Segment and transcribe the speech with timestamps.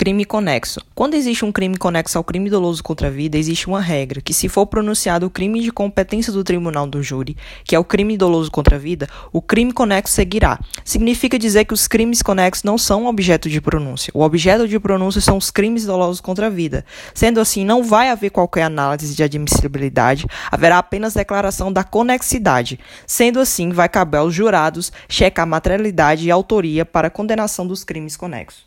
[0.00, 0.80] Crime conexo.
[0.94, 4.32] Quando existe um crime conexo ao crime doloso contra a vida, existe uma regra que,
[4.32, 8.16] se for pronunciado o crime de competência do tribunal do júri, que é o crime
[8.16, 10.58] doloso contra a vida, o crime conexo seguirá.
[10.86, 14.10] Significa dizer que os crimes conexos não são objeto de pronúncia.
[14.14, 16.82] O objeto de pronúncia são os crimes dolosos contra a vida.
[17.12, 22.80] Sendo assim, não vai haver qualquer análise de admissibilidade, haverá apenas declaração da conexidade.
[23.06, 28.16] Sendo assim, vai caber aos jurados checar materialidade e autoria para a condenação dos crimes
[28.16, 28.58] conexos.